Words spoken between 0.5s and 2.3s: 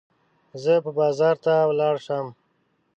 زه به بازار ته ولاړه شم.